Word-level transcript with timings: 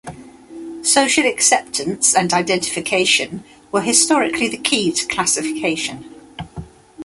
Social 0.81 1.27
acceptance 1.27 2.15
and 2.15 2.33
identification 2.33 3.43
were 3.71 3.81
historically 3.81 4.47
the 4.47 4.57
key 4.57 4.91
to 4.91 5.05
classification. 5.05 6.05